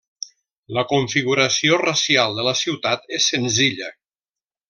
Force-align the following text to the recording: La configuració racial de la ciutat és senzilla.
La 0.77 0.83
configuració 0.93 1.77
racial 1.83 2.33
de 2.41 2.47
la 2.49 2.55
ciutat 2.63 3.05
és 3.19 3.31
senzilla. 3.35 3.93